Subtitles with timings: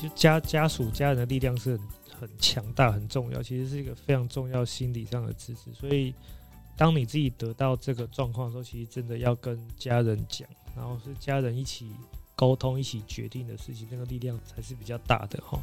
[0.00, 1.80] 就家家属家人的力量是很
[2.20, 5.72] 很强大、很重要，其实是一个非常重要心理上的支持。
[5.72, 6.14] 所以，
[6.76, 11.92] 当你自己得到这个状况的时候，其实真的要跟家人讲，然后是家人一起
[12.34, 15.58] 沟通、一起决定的事情，那个力量才是比较大的哈。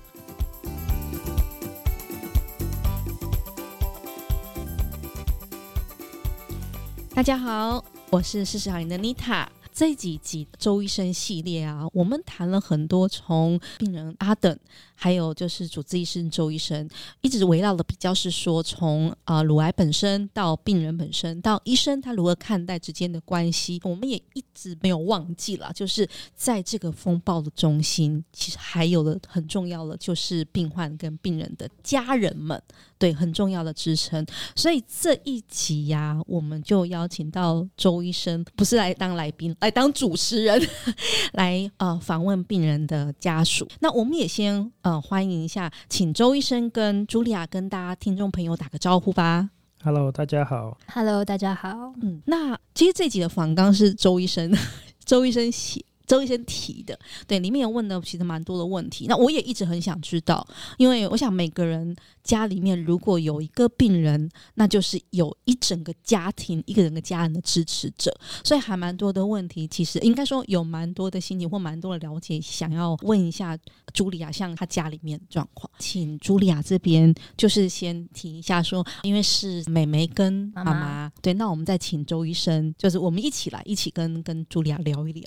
[7.15, 9.49] 大家好，我是四十好龄的妮塔。
[9.77, 14.57] 这几集周医生系列啊，我们谈了很多，从病人阿等，
[14.99, 16.89] 还有就是主治医生周医生，
[17.21, 32.61] 一直围绕的比较是说，从啊乳癌本身到病人本身，到医生他如何看待之间的关系，我们也一直没有忘记了，就是在这个风暴的中心，其实还有的很重要的就是病患跟病人的家人们，
[32.97, 34.25] 对，很重要的支撑。
[34.55, 39.55] 所以这一集呀，我们就邀请到周医生，不是来当来宾。
[39.61, 40.61] 来当主持人，
[41.33, 43.67] 来呃访问病人的家属。
[43.79, 49.49] 那我们也先呃欢迎一下，请周医生跟茱莉亚跟大家听众朋友打个招呼吧。
[49.83, 50.77] Hello，大家好。
[50.87, 51.93] Hello，大家好。
[52.01, 54.55] 嗯，那其实这集的访纲是周医生，
[55.03, 55.83] 周医生写。
[56.07, 59.05] 周医生提的，对，里面有问的其实蛮多的问题。
[59.07, 69.67] 那我也一直很想知道，因为我想每个人家里面如果有一个病人，那就是有一整个家庭一个人的家人的支持者，所以还蛮多的问题。
[69.67, 73.57] 其实应该说有蛮多的心情或蛮多的了解，想要问一下
[73.93, 85.23] 茱莉亚，像她家里面的状况，请茱莉亚这边就是先提一下说，因为是妹妹跟妈妈，妈妈对，那我们再请周医生，就是我们一起来一起跟跟茱莉亚聊一聊。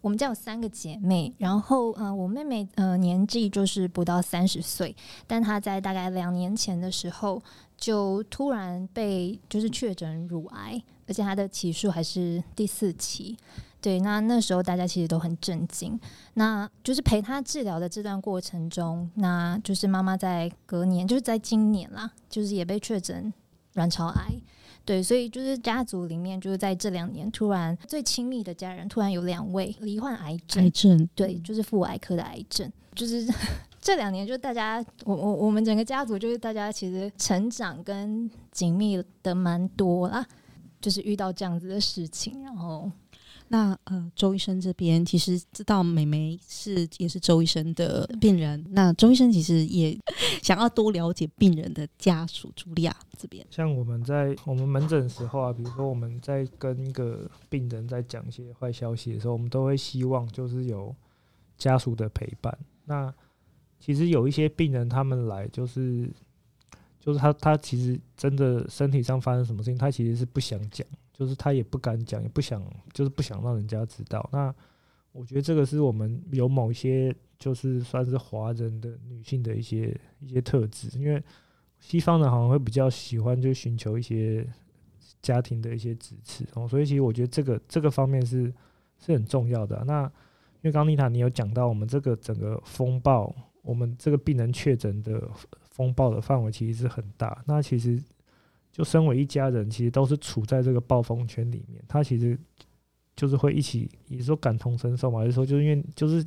[0.00, 4.94] 我们家有三个姐妹，然后呃，我妹妹呃年纪就是不到三十岁，
[5.26, 7.42] 但她在大概两年前的时候
[7.76, 13.36] 就突然被就是确诊乳癌，而且她的期数还是第四期。
[13.80, 16.00] 对，那那时候大家其实都很震惊。
[16.34, 23.30] 那就是陪她治疗的这段过程中，那就是妈妈在隔年，就是在今年啦，就是也被确诊
[23.74, 24.32] 卵巢癌。
[24.84, 30.62] 对，所以就是家族里面，就是在这两年，突然最亲密的家人突然有两位罹患癌症。
[30.64, 32.70] 癌症，对，就是妇癌科的癌症。
[32.94, 33.26] 就是
[33.80, 40.26] 这两年，就大家，我我我们整个家族，就是大家其实成长跟紧密的蛮多啦，
[40.80, 42.90] 就是遇到这样子的事情，然后。
[43.54, 48.64] 那呃，周医生这边其实知道美眉是也是周医生的病人。
[48.70, 49.96] 那周医生其实也
[50.42, 53.46] 想要多了解病人的家属，茱莉亚这边。
[53.50, 60.92] 像我们在我们门诊的时候啊，比如说我们在跟一个病人在讲一些坏消息的时候，我们都会希望就是有
[61.56, 62.58] 家属的陪伴。
[62.86, 63.14] 那
[63.78, 66.10] 其实有一些病人他们来就是
[66.98, 70.84] 就是他他其实真的身体上发生什么事情，他其实是不想讲。
[71.16, 72.60] 就是他也不敢讲，也不想，
[72.92, 74.28] 就是不想让人家知道。
[74.32, 74.52] 那
[75.12, 80.88] 我觉得这个是我们有某一些，就是算是华人的女性的一些一些特质。
[80.98, 81.22] 因为
[81.78, 84.44] 西方人好像会比较喜欢，就寻求一些
[85.22, 86.66] 家庭的一些支持哦。
[86.66, 88.52] 所以其实我觉得这个这个方面是
[88.98, 89.84] 是很重要的。
[89.86, 93.32] 那因为刚妮塔你有讲到，我们这个整个风暴，
[93.62, 95.30] 我们这个病人确诊的
[95.70, 97.40] 风暴的范围其实是很大。
[97.46, 98.02] 那其实。
[98.74, 101.80] 就身为一家人，其实都是处在这个暴风圈里面。
[101.86, 102.36] 他其实
[103.14, 106.26] 就是会一起，也是说感同身受嘛，还是说就是因为就是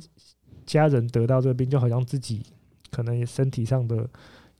[0.64, 2.42] 家人得到这个病，就好像自己
[2.90, 4.08] 可能身体上的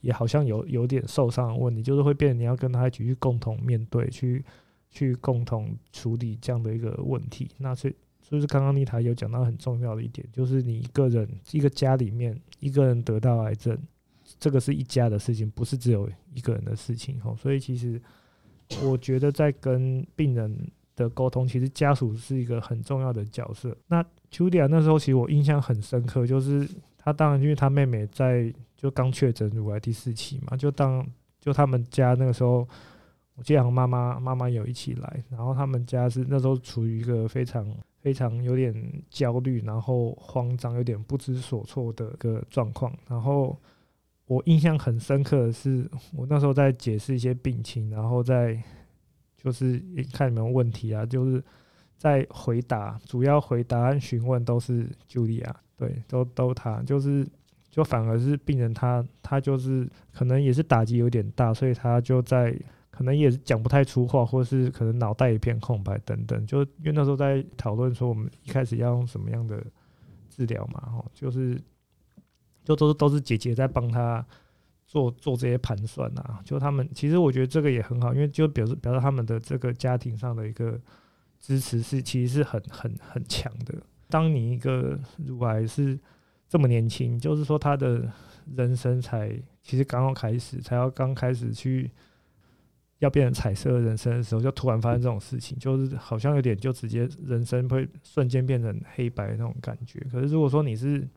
[0.03, 4.44] 也好像有有点受伤的问题，就是会变成你要跟他一起去共同面对，去
[4.91, 7.49] 去共同处理这样的一个问题。
[7.56, 13.78] 那所以就是刚刚妮塔有讲到很重要的一点，就是你一个人一个家里面一个人得到癌症。
[14.39, 18.00] 这个是一家的事情，不是只有一个人的事情吼，所以其实
[18.83, 23.77] 我觉得在跟病人的沟通，其实家属是一个很重要的角色。
[23.87, 26.69] 那 Julia 那时候其实我印象很深刻，就是
[26.99, 31.06] 她当然因为她妹妹在就刚确诊乳癌第四期嘛，就当
[31.41, 32.69] 就他们家那个时候，
[33.37, 37.67] 我记得好像妈妈妈妈有一起来，然后他们家是那时候处于一个非常
[38.03, 38.75] 非常有点
[39.08, 43.58] 焦虑，然后慌张，有点不知所措的一个状况，然后。
[44.29, 48.63] 我印象很深刻的是，我那时候在解释一些病情，然后在
[49.39, 49.83] 就是
[50.13, 51.43] 看有没有问题啊，就是
[51.97, 57.27] 在回答，主要回答和询问都是茱莉亚，对，都都他，就是
[57.71, 62.55] 就反而是病人他他就是可能也是打击有点大，所以他就在
[62.91, 69.65] 可能也讲不太出话，或是可能脑袋一片空白等等，就因为那时候在讨论说我们一开始要用什么样的
[70.29, 71.59] 治疗嘛，哦，就是。
[72.69, 74.23] 就都是都是姐姐在帮他
[74.87, 80.79] 做做这些盘算啊，就他们其实我觉得这个也很好，因为就表示表示他们的这个家庭上的一个
[81.41, 83.75] 支持是其实是很很很强的。
[84.11, 85.99] 当你一个乳癌是
[86.47, 88.06] 这么年轻，就是说他的
[88.55, 91.91] 人生才其实刚刚开始，才要刚开始去
[92.99, 100.00] 要变成彩色人生的时候，就突然发生这种事情，就是好像有点就直接人生会瞬间变成黑白那种感觉。
[100.12, 101.09] 可是如果说你是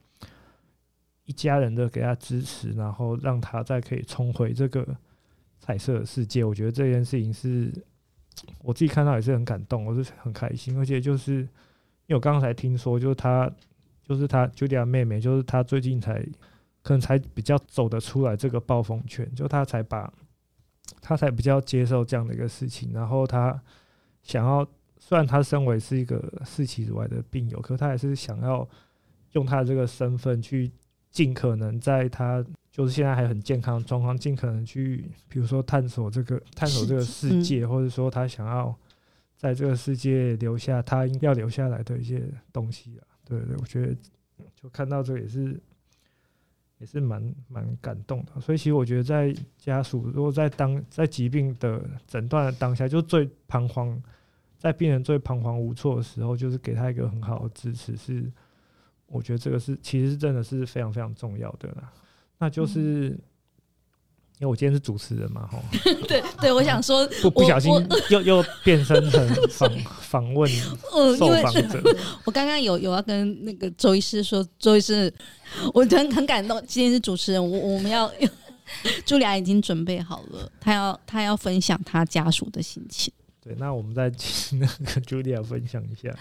[1.26, 4.86] 一家人的给他支持，然后让他再可以重回这个
[5.60, 7.72] 彩色的世界，我觉得这件事情是
[8.60, 13.52] 我自己看到也是很感动，我是很开心，而且就是因为我刚才听说，就是他。
[14.04, 16.22] 就是他 Julia 妹妹，就是他最近才
[16.82, 20.12] 可能才比较走得出来这个暴风圈，就他才把，
[21.00, 23.62] 他才比较接受这样的一个事情，然后他
[24.22, 24.68] 想要，
[24.98, 28.68] 虽然他身为是一个四期之外的病友，可他还是想要
[29.32, 30.70] 用他的这个身份去
[31.12, 38.74] 尽可能在他就是现在还很健康的状况，尽可能去，比如说探索这个探索这个世界，或者说他想要
[39.36, 42.24] 在这个世界留下他应该要留下来的一些
[42.54, 43.04] 东西啊。
[43.26, 43.96] 对对，我觉得
[44.56, 45.60] 就看到这个也是
[46.78, 48.40] 也是蛮蛮感动的。
[48.40, 54.02] 所以其实我觉得，在家属如果在当在疾病的诊断的当下，就最彷徨，
[54.58, 58.32] 在病人最彷徨无措的时候，就是给他一个很好的支持，是
[59.12, 61.92] 我觉得这个是其实真的是非常非常重要的啦。
[62.38, 63.10] 那就是。
[63.10, 63.22] 嗯
[64.40, 65.64] 因为我今天是主持人嘛，吼。
[66.10, 67.72] 对对，我想说，不不小心
[68.10, 69.70] 又又变身成访
[70.02, 70.50] 访问
[71.16, 71.80] 受访者。
[72.26, 75.14] 我刚刚有有要跟那个周医师说，周医师，
[75.76, 76.60] 我很很感动。
[76.66, 78.12] 今天是主持人，我我们要
[79.06, 83.14] 茱莉亚已经准备好了，她要她要分享她家属的心情。
[83.44, 86.12] 对，那我们再请那个茱莉亚分享一下。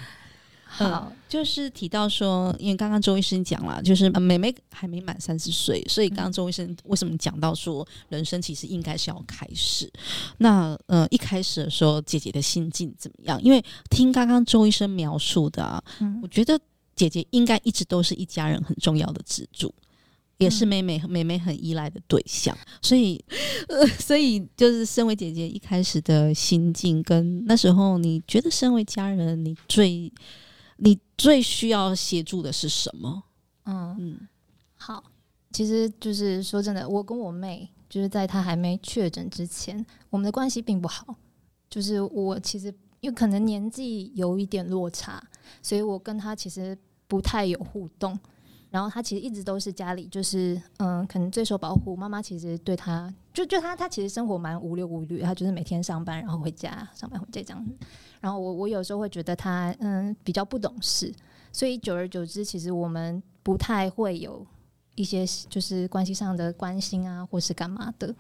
[0.73, 9.91] 好、嗯，就是提到说，因为刚刚周医生讲了，就是妹妹还没满三十岁，所以刚刚周医生为什么讲到说，人生其实应该是要开始？
[10.39, 13.43] 那呃，一开始的时候，姐姐的心境怎么样？
[13.43, 16.59] 因为听刚刚周医生描述的、啊嗯，我觉得
[16.95, 19.75] 姐姐应该一直都是一家人很重要的支柱，
[20.39, 22.57] 也是妹妹妹妹很依赖的对象。
[22.81, 23.23] 所以，
[23.69, 30.13] 呃， 所以就是身为姐姐一开始的心境，跟那时候你觉得身为家人，你最
[30.83, 33.23] 你最需要协助的是什么？
[33.65, 34.29] 嗯嗯，
[34.77, 35.05] 好，
[35.53, 41.15] 其实就是说真的，我跟我妹就是在她还没确诊之前，我们的关系并不好。
[41.69, 45.23] 就是我其实因为可能年纪有一点落差，
[45.63, 48.19] 所以我跟她其实不太有互动。
[48.71, 51.97] 然后他其实一直都是家里就是嗯，可能最受保护。
[51.97, 57.73] 妈妈其实对他就就他他其实生活蛮无忧无虑，他就是每天上班然后回家，上班回家这样子。
[58.21, 61.13] 然后我我有时候会觉得他嗯比较不懂事，
[61.53, 64.47] 所以久而久之，其实我们不太会有
[64.95, 68.15] 一些就是关系上的关心啊，或是干嘛的，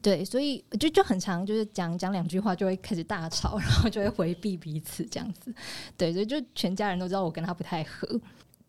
[0.00, 5.52] 对，所以就就很常就是讲讲两句话就会开始大吵，然后就会回避彼此这样子，
[5.96, 8.20] 对，所以就全家人都知道我跟他不太合。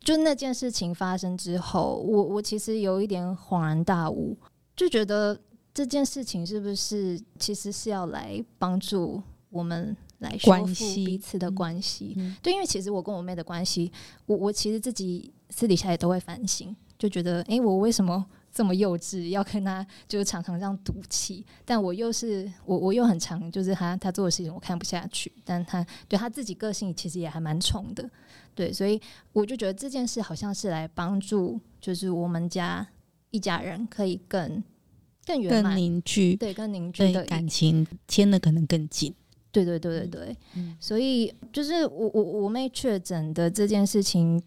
[0.02, 4.36] 就那件事情发生之后，我我其实有一点恍然大悟，
[4.76, 5.38] 就觉得
[5.72, 9.96] 这件事情是不是其实是要来帮助我们。
[10.22, 13.90] 来修复彼此的关系，嗯，对，因为其实我跟我妹的关系，
[14.26, 21.44] 我我其实自己私底下也都会反省，就觉得，哎，我为什么这么幼稚，要跟她就是常常这样赌气？
[21.64, 28.08] 但我又是我我又很常，就是他他做的事情我看不下去，但他对他自己个性其实也还蛮宠的，
[28.54, 29.00] 对，所以
[29.32, 32.86] 我就觉得这件事好像是来帮助，就是我们家
[33.30, 34.62] 一家人可以更
[35.26, 39.14] 更圆满、更凝聚，对，更凝聚的感情牵的可能更紧。
[39.50, 44.42] 对对对对对，嗯，所以就是我我我妹确诊的这件事情，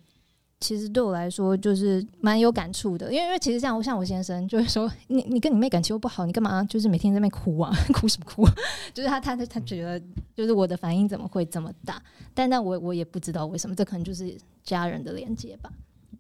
[0.62, 7.72] 其实对我来说就是蛮有感触的，因为因为其实像我像我先生就会说，你你跟你妹感情又不好，你干嘛就是每天在那边哭啊？
[7.94, 8.46] 哭什么哭？
[8.94, 10.02] 就是他他他觉得
[10.34, 12.02] 就是我的反应怎么会这么大？
[12.34, 15.70] 但但我我也不知道为什么，这可能就是家人的连接吧。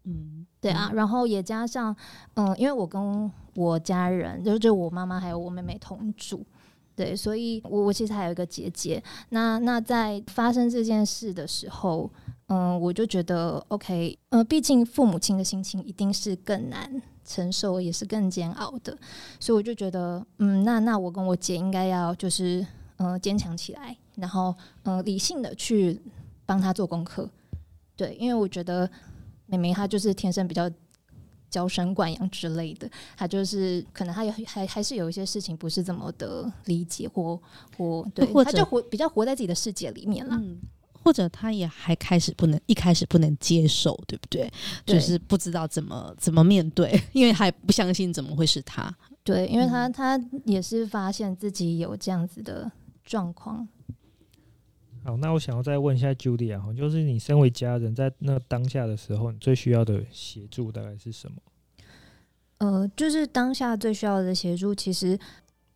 [0.03, 1.95] 嗯，对啊，然后也加上
[2.35, 6.45] 嗯，因为我跟我家人就是就我妈妈还有我妹妹同住。
[6.95, 9.03] 对，所以我我其实还有一个姐姐。
[9.29, 12.09] 那那在发生这件事的时候，
[12.47, 18.97] 嗯，我就觉得 OK，呃，毕竟父母亲的心情一定是更难承受，也是更煎熬的。
[19.39, 22.65] 所以我就觉得，嗯，那那我跟我姐应该要就是
[22.97, 25.99] 呃坚强起来，然后呃理性的去
[26.45, 27.29] 帮她做功课。
[27.95, 28.89] 对，因为我觉得
[29.47, 30.69] 妹妹她就是天生比较。
[31.47, 37.39] 娇生惯养之类的，她就是可能她有还还是有一些事情不是这么的理解或
[37.77, 40.59] 或对，或者他就活比较活在自己的世界里面了，嗯，
[41.05, 44.51] 或者他也还开始不能一开始不能接受，对不对？
[44.83, 48.91] 对，就是不知道怎么怎么面对， 因为还不相信怎么会是他，
[49.23, 52.71] 对，因为他他也是发现自己有这样子的
[53.03, 53.67] 状况。
[55.03, 61.37] 好，那我想要再问一下 Judy 啊，就是你身为家人，在那当下的时候，你最需要的协助大概是什么？
[62.57, 65.19] 呃，就是当下最需要的协助，其实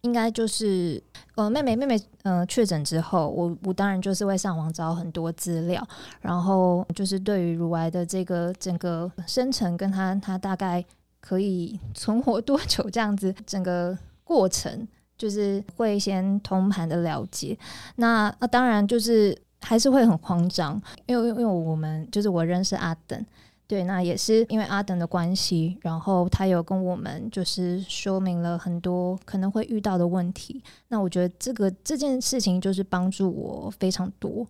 [0.02, 1.02] 应该就是
[1.36, 5.86] 呃，妹妹妹妹呃确诊之后，我我当然就是会上网找很多资料，
[6.22, 10.84] 然后就是对于乳癌的这个整个生成跟它它大概
[11.20, 14.88] 可以存活多久这样子，整个过程。
[15.20, 17.60] 就是会先通盘的了解，
[17.98, 23.26] 那那当然就是还是会很慌张，因为因为我们就是我认识阿等，
[23.70, 34.44] 对，那也是因为阿等的关系，然后他有跟我们就是说明了很多可能会遇到的问题，那我觉得这个这件事情就是帮助我非常多，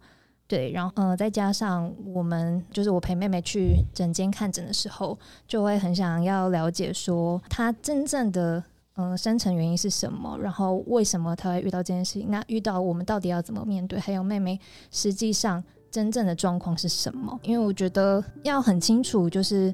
[0.47, 8.63] 对，然后呃再加上我们就是我陪妹妹去诊间看诊的时候，就会很想要了解说她真正的。
[9.01, 10.37] 嗯，深层原因是什么？
[10.41, 12.29] 然后为什么他会遇到这件事情？
[12.29, 13.97] 那遇到我们到底要怎么面对？
[13.97, 14.59] 还有妹妹
[14.91, 17.39] 实际上真正的状况是什么？
[17.43, 19.73] 因为我觉得要很清楚，就是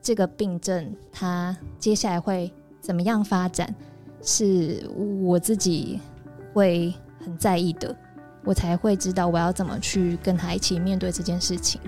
[0.00, 3.74] 这个病症它接下来会怎么样发展，
[4.22, 4.88] 是
[5.22, 6.00] 我自己
[6.52, 7.94] 会很在意的，
[8.44, 11.80] 我才会知道我要怎么去跟他一起面对这件事情。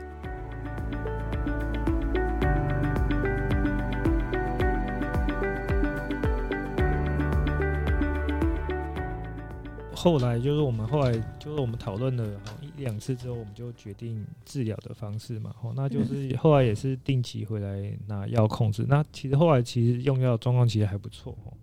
[10.02, 15.54] 后来就是我们后来就是我们讨论了一两次之后，我们就决定治疗的方式嘛。
[15.62, 18.84] 哦，那就是后来也是定期回来拿药控制。
[18.88, 21.54] 那其实后来其实用药状况其实还不错哦。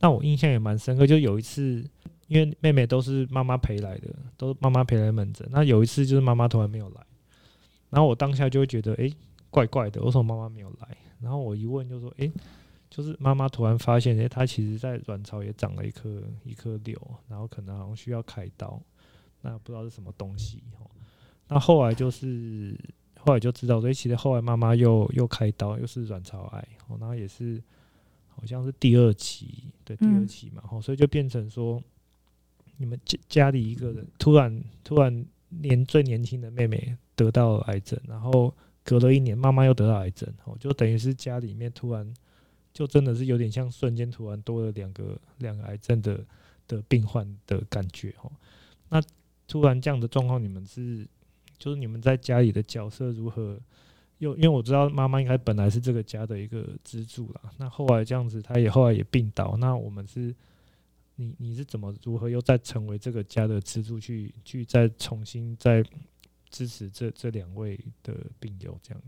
[0.00, 1.82] 那我印象也蛮深刻，就有一次，
[2.26, 5.48] 因为妹妹都是妈妈陪来的，都妈妈陪来门诊。
[5.50, 7.00] 那有一次就是妈妈突然没有来，
[7.88, 9.10] 然后我当下就会觉得，诶，
[9.48, 10.94] 怪怪的，为什么妈妈没有来？
[11.22, 12.30] 然后我一问就说，诶。
[12.90, 18.80] 就是妈妈突然发现，诶、欸，她其实在卵巢也长了一颗一颗瘤，然后可能好像需要开刀，
[19.42, 20.62] 那不知道是什么东西。
[21.48, 22.74] 那后来就是
[23.18, 26.68] 后来就知道，所以其实后来妈妈又又开刀，又是卵巢癌，
[26.98, 27.62] 然后也是
[28.28, 31.82] 好像是第二期，对，第二期嘛，所以就变成说，
[32.78, 42.14] 你们家家里一个人突然突然年最年轻的妹妹得到了癌症，然后隔了一年，妈妈又得到癌症，哦，就等于是家里面突然。
[42.78, 46.24] 就真的是有点像瞬间突然多了两个两个癌症的
[46.68, 48.30] 的病患的感觉哦。
[48.88, 49.02] 那
[49.48, 51.04] 突然这样的状况，你们是
[51.58, 53.58] 就是你们在家里的角色如何？
[54.18, 57.50] 又因为我知道妈妈应该本来是这个家的一个支柱啦。
[57.56, 59.56] 那后来这样子，她也后来也病倒。
[59.56, 60.32] 那我们是
[61.16, 65.82] 你你是怎么如何又再成为这个家的支柱，去去再重新再
[66.48, 69.02] 支持这这两位的病友这样？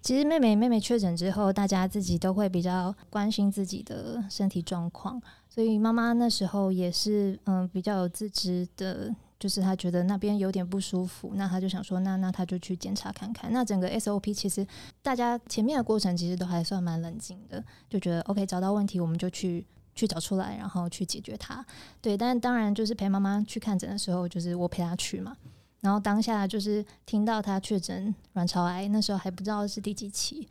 [0.00, 13.52] 其实妹妹妹妹确诊之后，大家自己都会比较关心自己的身体状况，所以妈妈那时候也是嗯比较有自知的，就是她觉得那边有点不舒服，那她就想说，那那她就去检查看看。
[13.52, 14.64] 那整个 SOP 其实
[15.02, 21.64] 大家前面的过程其实都还算蛮冷静的，就觉得 OK 找到问题我们就去去找出来，然后去解决它。
[22.00, 25.36] 对，但当然就是陪妈妈去看诊的时候，就是我陪她去嘛。
[25.80, 30.48] 然后当下就是听到他确诊卵巢癌，那时候还不知道是第几期，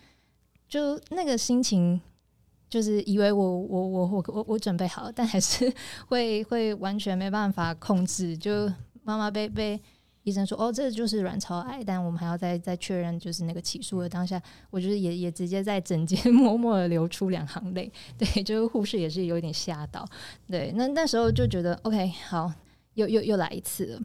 [0.70, 2.00] 就那个心情，
[2.70, 5.72] 就是以为我我我我我我准备好，但还是
[6.08, 8.38] 会会完全没办法控制。
[8.38, 8.72] 就
[9.04, 9.80] 妈妈被被
[10.24, 17.92] 医生说哦，这就是卵巢癌，但我们还要再再确认，就是那个起诉的当下，我就是也也直接在诊间 默默的流出两行泪。
[18.18, 20.06] 对，就是护士也是有点吓到。
[20.48, 22.52] 对，那那时候就觉得 OK，好，
[22.94, 24.02] 又又又来一次了。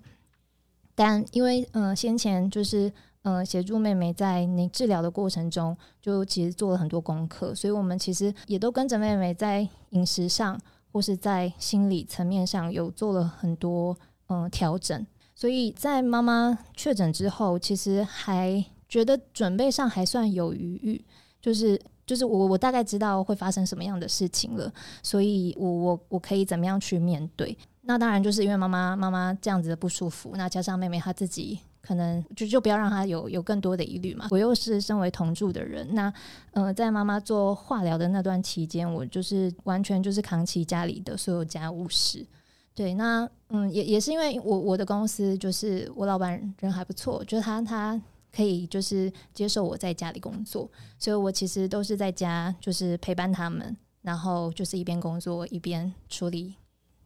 [0.95, 13.97] 但因为嗯、先前就是嗯、协助妹妹在你治疗的过程中，就其实做了很多功课，所以我们其实也都跟着妹妹在饮食上或是在心理层面上有做了很多
[14.27, 15.07] 嗯调整。
[15.35, 21.05] 所以在妈妈确诊之后，其实还觉得准备上还算有余裕，
[21.41, 24.73] 就是就是我我大概知道会发生什么样的事情了，
[25.03, 27.57] 所以我我我可以怎么样去面对。
[27.85, 34.29] 那当然就是因为妈妈妈妈这样子的不舒服，那加上妹妹她自己可能就就不要让她有有更多的疑虑嘛。
[34.31, 36.13] 我又是身为同住的人，那
[36.53, 42.25] 呃在妈妈做化疗的那段期间，我就是完全就是扛起家里的所有家务事。
[42.73, 48.01] 对，那嗯也也是因为我我的公司就是我老板人还不错，就是他他
[48.35, 56.55] 可以就是接受我在家里工作，所以我其实都是在家就是陪伴他们，然后就是一边工作一边处理。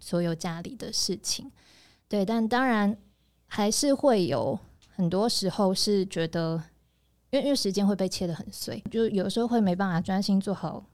[0.07, 1.51] 所有家里的事情，
[2.09, 2.97] 对，但当然
[3.49, 4.57] 还是会有
[4.95, 6.63] 很多时候是觉得，
[7.31, 10.85] 因为因为时间会被切得很碎，就有时候会没办法专心做好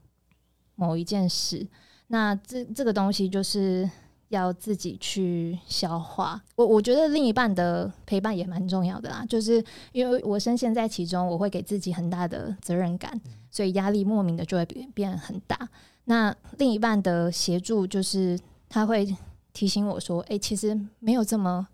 [0.73, 1.67] 某一件事。
[2.07, 3.87] 那这这个东西就是
[4.29, 6.43] 要自己去消化。
[6.55, 15.69] 我我觉得另一半的陪伴也蛮重要的啦，就是因为我深陷在其中，我会给自己很大的责任感，所以压力莫名的就会变变很大。
[16.05, 18.39] 那另一半的协助，就是
[18.73, 19.07] 他会
[19.53, 21.67] 提醒我说：“哎，其实没有这么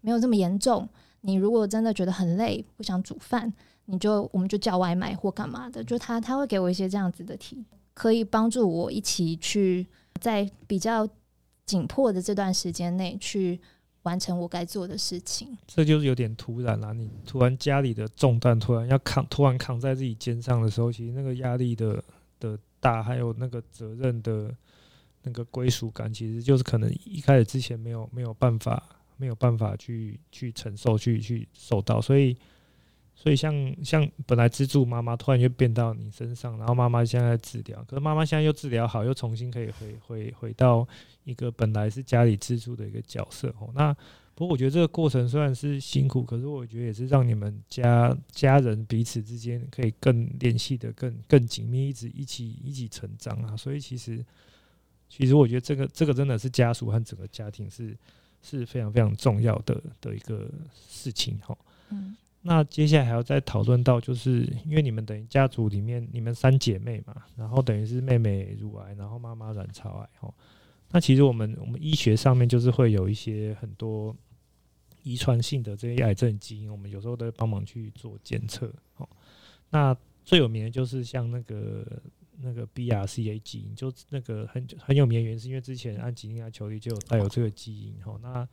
[0.00, 0.88] 没有这么严重。
[1.22, 3.52] 你如果真的觉得很累，不想煮饭，
[3.86, 9.84] 你就我们就叫外卖或干嘛的。”就他他会给我一些这样子的提，可以帮助我一起去
[10.20, 11.08] 在比较
[11.66, 13.60] 紧迫的这段时间内去
[14.04, 15.58] 完成我该做的事情。
[15.66, 22.00] 这就是有点突然啦，你突然家里的重担突然要扛，突然扛在自己肩上的时候，其实那个压力的
[22.38, 22.56] 的。
[22.84, 24.54] 大还有那个责任的
[25.24, 28.80] 那个归属感，其实就是可能一开始之前没有没有办法
[29.16, 32.36] 没有办法去去承受去去受到，所以
[33.14, 33.52] 所以像
[33.84, 40.86] 像本来资助妈妈突然就变到你身上，然后妈妈现在，治疗，可是妈妈现在又治疗好，又重新可以回回回到
[41.24, 43.96] 一个本来是家里资助的一个角色哦，那。
[44.36, 53.56] 不过我觉得这个过程虽然是辛苦，可是我觉得也是让你们家家人彼此之间可以更联系的更更紧密，一直一起一起成长啊。
[53.56, 54.26] 所以其实
[55.16, 57.96] 其实我觉得这个这个真的是家属和整个家庭是
[58.42, 60.50] 是非常非常重要的的一个
[60.88, 61.56] 事情哈。
[61.90, 70.34] 嗯，那接下来还要再讨论到，就是因为你们等于家族里面你们三姐妹嘛，然后等于是妹妹乳癌，然后妈妈卵巢癌哈。
[70.90, 74.14] 那其实我们我们医学上面就是会有一些很多
[75.04, 78.72] 遗传性的这些癌症基因，我们有时候都会帮忙去做检测。
[78.96, 79.08] 哦，
[79.70, 81.86] 那最有名的就是像那个
[82.40, 87.94] 那个 BRCA 基因，就那个很很有名的原因是因为之前安吉丽娜·裘丽就有带有这个基因。
[88.04, 88.48] 哦，那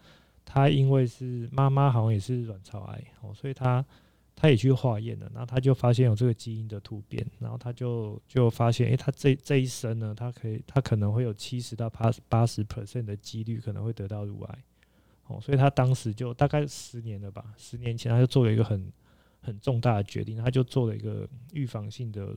[0.46, 3.86] 她因为是妈妈好像也是卵巢癌，哦，所以她。
[4.34, 14.64] 他也去化验了，然后他就发现有这个基因的突变，然后他就就发现，诶、欸，他这这一生呢，他可以，他可能会有七十到八八十 percent 的几率可能会得到乳癌，
[15.28, 18.92] 哦，所以他当时就大概十年了吧，十年前他就做了一个很
[19.42, 22.36] 很重大的决定，他就做了一个预防性的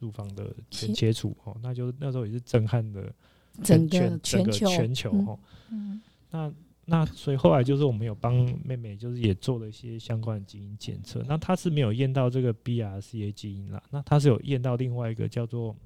[0.00, 3.14] 乳房的全切除，哦，那就那时候也是震撼的
[3.62, 5.38] 整个全整个全球，哦，
[5.70, 6.52] 嗯，那。
[6.86, 8.34] 那所以后来就是我们有帮
[8.64, 11.24] 妹妹，就是也做了一些相关的基因检测。
[11.28, 15.76] 那她是没有验到这个 BRCA 基因啦，那她是有验到另外一个叫做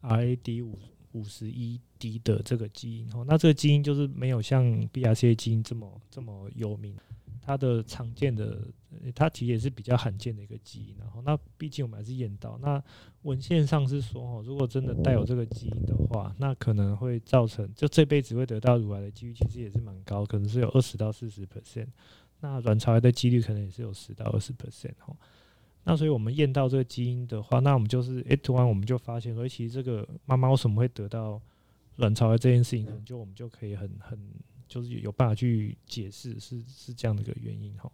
[0.00, 0.78] RAD 五
[1.12, 3.06] 五十一 D 的这个基因。
[3.12, 6.96] 哦，那这个基因就是没有像 BRCA 基因这么这么有名。
[7.46, 8.58] 它的常见的，
[9.14, 12.82] 它其实也是比较罕见的一个基因，然后那毕竟我们还是验到，那
[13.22, 21.86] 文献上是说，哦，如果真的带有这个基因的话，那可能会造成就这辈子会得到乳癌的几率其实也是蛮高，可能是有二十到四十 percent，
[22.40, 25.16] 那卵巢癌的几率可能也是有十到二十 percent 哈。
[25.84, 31.40] 那所以我们验到这个基因的话，那我们就是诶，突然我们就发现，所以其实这个妈妈为什么会得到
[31.98, 34.18] 卵巢癌这件事情，可能就我们就可以很很。
[34.68, 37.90] 就是有办法去解释是是这样的一个原因哈。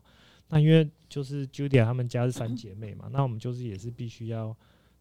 [0.48, 4.54] 那因为就是 Julia 他们家是三姐妹嘛，那我们就是也是必须要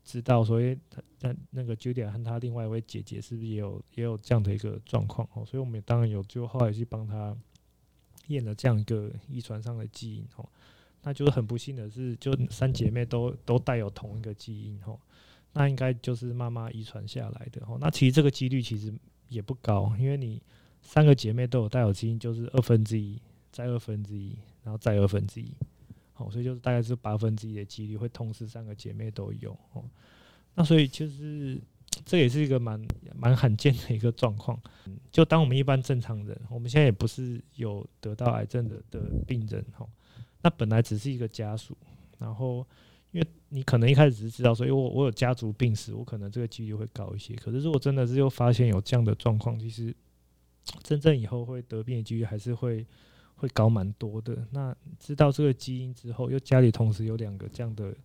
[0.06, 5.44] 知道，所以她那那个 Julia 和她另外一位姐姐是不是也有也有这样的一个状况哦？
[5.46, 7.36] 所以我们也当然有就后来去帮她
[8.28, 10.48] 验了这样一个遗传上的基因哦。
[11.04, 14.98] 那就是很不幸的是，就三姐妹都都带有同一个基因哦。
[15.52, 17.78] 那应该就是妈妈遗传下来的哦。
[17.82, 18.94] 那其实这个几率其实
[19.28, 20.42] 也不高，因为你。
[20.82, 23.18] 三个姐妹都有带有基因，就是二分之一，
[23.52, 25.54] 再二分之一，然后再二分之一，
[26.12, 29.84] 好，所以就是大概是八分之一的几率会同时三个姐妹都有哦。
[30.54, 31.58] 那所以就是
[32.04, 34.60] 这也是一个蛮蛮罕见的一个状况。
[35.12, 39.88] 就当我们一般正常人，我们现在也不是有得到癌症的的病人哈，
[40.42, 41.78] 那本来只是一个家属，
[42.18, 42.68] 然后
[43.12, 47.34] 因为你可能一开始只是知道说，因为我我有家族病史，我可能这个几率会高一些。
[47.36, 49.96] 可是如果真的是又发现有这样的状况，其实。
[50.84, 52.86] 真正以后会得病的几率还是会
[53.36, 54.48] 会高蛮多的。
[54.52, 57.96] 那知道这个基因之后，又家里同时有两个这样的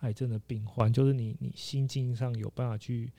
[0.00, 3.12] 癌症的病患，就是你你心境上有办法去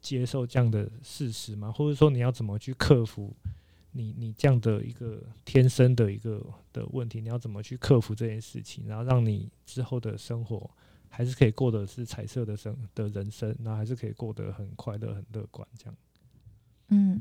[0.00, 1.72] 接受这样的事实吗？
[1.72, 3.34] 或者说你要怎么去克服
[3.90, 6.40] 你你这样的一个天生的一个
[6.72, 7.20] 的问题？
[7.20, 10.70] 你要怎么去克服这件事情，然后让你之后的生活
[11.08, 15.96] 还是可以过的是彩色的生的人生，然后还是可以过得很快乐、很乐观这样。
[16.90, 17.20] 嗯。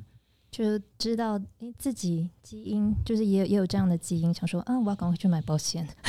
[0.49, 5.87] 就知道诶、欸，自己基因就是也有也有这样的基因，想说啊，我要赶快去买保险。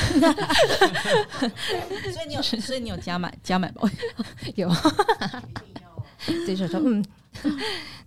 [2.11, 3.99] 所以你有，所以你有加买加买保险？
[4.55, 4.69] 有。
[6.45, 7.03] 对，说说嗯，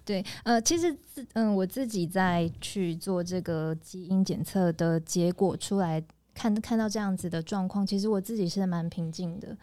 [0.04, 6.02] 对，呃，其实自嗯，我自己在去做这个基因检测的结果出来
[6.34, 9.56] 看看到这样子的状况，其实我自己是蛮平静的。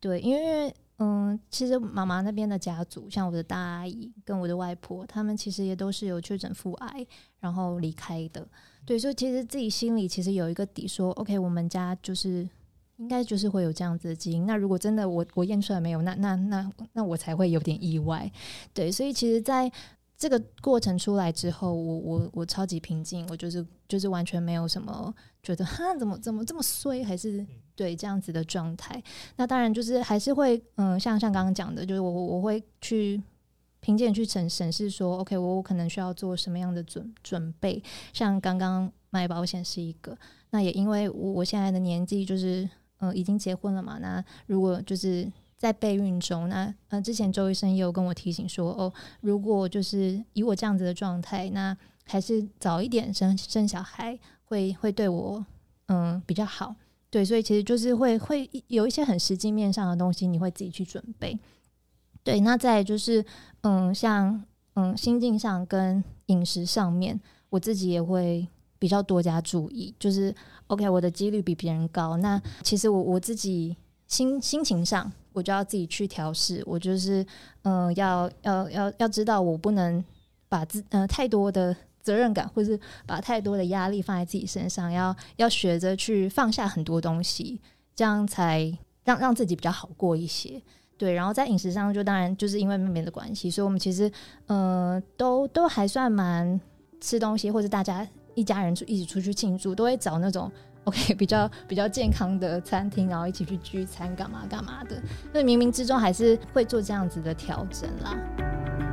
[0.00, 7.06] 对，因为嗯，其实妈妈那边的家族，像我的大阿姨跟我的外婆，他们其实也都是有确诊腹癌，
[7.38, 8.46] 然后离开的。
[8.84, 12.46] 对，所以其实自己心里其实有一个底，说 OK，我们家就是
[12.98, 14.44] 应该就是会有这样子的基因。
[14.44, 18.30] 那如果真的我我验出来没有，那那那那我才会有点意外。
[18.74, 19.72] 对，所以其实在
[20.18, 27.46] 这个过程出来之后，我我我超级平静，我就是就是完全没有什么觉得哈怎么怎么这么衰，还是。
[27.76, 29.02] 对这样子的状态，
[29.36, 33.18] 那当然就是还是会，嗯，像像刚刚讲的，就是我我会去
[33.80, 37.82] 评鉴去审审视说，OK，我我可能需要做什么样的准准备。
[38.12, 40.14] 像刚刚买保险是一个，
[40.50, 43.96] 那也因为我我现在的年纪就是，嗯，已经结婚了嘛。
[43.98, 45.26] 那如果就是
[45.56, 51.74] 在备孕中，那呃，之前周医生也有跟我提醒说，哦，如果就是以我这样子的状态，那
[52.04, 54.18] 还是早一点生生小孩
[54.50, 55.46] 会会对我
[55.86, 56.74] 嗯比较好。
[57.08, 61.38] 对，所以其实就是会会有一些很实际面上的东西，你会自己去准备。
[62.22, 63.24] 对，那再就是，
[63.62, 68.46] 嗯，像嗯心境上跟饮食上面，我自己也会
[68.78, 69.94] 比较多加注意。
[69.98, 70.34] 就是
[70.66, 76.62] OK，我的几率比别人高，那其实我我自己心心情上，我就要自己去调试。
[76.66, 77.26] 我就是
[77.62, 80.04] 嗯，要要要要知道，我不能
[80.48, 81.76] 把自呃太多的。
[82.02, 87.60] 责任感，或是把太多的压力放在自己身上，要要学着去放下很多东西，
[87.94, 90.60] 这样才让让自己比较好过一些。
[90.96, 94.10] 对，然后在饮食上，就当然就是因为妹妹的关系，所以我们其实
[94.46, 96.60] 呃都都还算蛮
[97.00, 100.52] 吃东西，或者大家一家人出一起出去庆祝，都会找那种
[100.84, 105.00] OK 比较比较健康的餐厅，然后一起去聚餐，干嘛干嘛的。
[105.32, 108.89] 所以冥冥之中还是会做这样子的调整啦。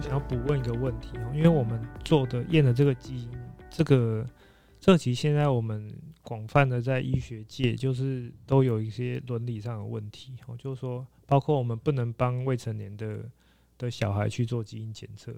[0.00, 3.30] 想要补问一个问题哦，因为我们做的验的这个基因，
[3.70, 4.26] 这个
[4.80, 13.30] 这其实现在我们广泛的在医学界，就是都有一些伦理上的问题哦，就是说，包括我们不能帮未成年的
[13.78, 15.34] 的小孩去做基因检测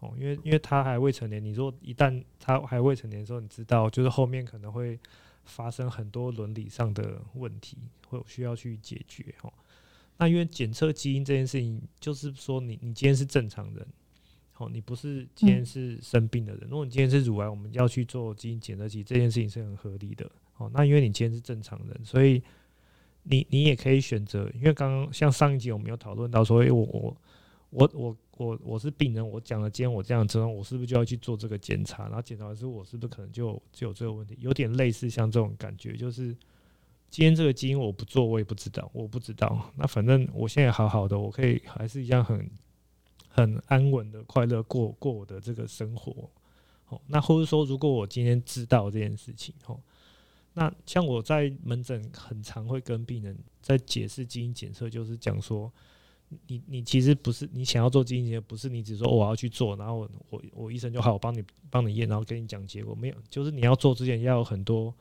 [0.00, 4.98] 哦，因为因为他还未成年，你说一旦他还未成年的时候，你知道，就是后面可能会
[5.44, 7.78] 发生很多伦理上的问题，
[8.08, 9.52] 会有需要去解决哦。
[10.18, 13.86] 那因为检测基因这件事情，就是说你你今天是正常人，
[14.52, 16.66] 好，你不是今天是生病的人。
[16.70, 20.30] 如果你今天是乳癌，我们要去做基因检测，其实这件事情是很合理的。
[20.54, 22.42] 好，那因为你今天是正常人，所以
[23.24, 24.50] 你你也可以选择。
[24.54, 27.16] 因为刚刚像上一集我们有讨论到说，诶，我我
[27.68, 32.04] 我我我我是病人，我讲了今天我这样之后，我是不是就要去做这个检查？
[32.04, 34.34] 然后检查完之后，我是不是可能就就有这个问题？
[34.40, 36.34] 有点类似像这种感觉，就是。
[37.16, 39.58] 今天这个基因我不做，我也不知道，我不知道。
[39.74, 42.46] 那反正我现在好好的，我可以还是一样很
[43.26, 46.28] 很安稳的快乐过过我的这个生活。
[46.88, 49.80] 哦，那或者说，如果我今天知道这件事情，哦，
[50.52, 55.72] 那像我在门诊很常会跟病人在解释基因检测，就是讲说，
[56.48, 64.94] 你你其实不是你想要做基因检测，不是你只说我要去做，然后我我我医生就好，我帮你帮你验，然后跟你讲结果，没有，就是你要做之前要有很多。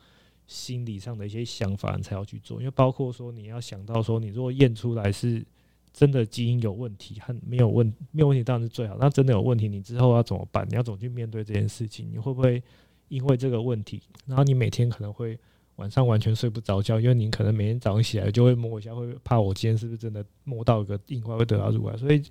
[0.48, 5.44] 心理上的一些想法，你才要去做，因为包括说你要想到说，你如果验出来是
[5.92, 8.96] 真的基因有问题，和没有问没有问题当然是最好。
[9.00, 10.68] 那真的有问题，你之后要怎么办？
[10.70, 12.08] 你要怎么去面对这件事情？
[12.12, 12.62] 你会不会
[13.08, 15.40] 因为这个问题，然后你每天可能会
[15.78, 21.98] 晚上完全睡不着觉，因为你可能每天早上起来就会摸一下，会怕我今天是不是真的摸到一个硬块会得到乳癌？
[21.98, 22.22] 所以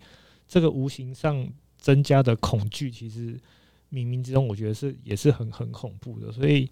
[0.47, 1.49] 这个无形上
[1.79, 3.33] 增加的恐惧，其实
[3.91, 6.71] 冥冥之中我觉得是也是很很恐怖的，所以。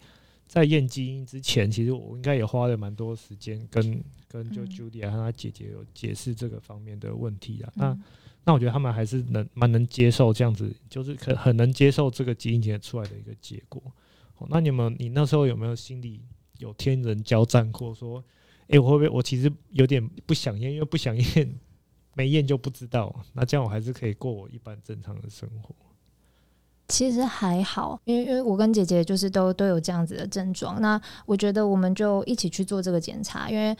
[0.53, 7.73] 在验基因之前，其实我应该也花了蛮多时间跟跟就 Julia 和她姐姐有解释这个方面的问题啊。
[7.75, 7.99] 那
[8.45, 13.83] 那我觉得他们还是能蛮能接受这样子，就是很很能接受这个基因检测出来的一个结果。
[14.51, 16.21] 那你们你那时候有没有心里
[16.59, 17.95] 有天人交战过？
[17.95, 18.23] 说，
[18.69, 21.59] 哎，我会不会我其实有点不想验，因为不想验，
[22.13, 23.25] 没验就不知道。
[23.33, 25.75] 那这样我还是可以过我一般正常的生活。
[26.93, 33.75] 其实还好，因为因为我跟姐姐就是都都有这样子的症状，那我觉得我们就一起去做这个检查，因为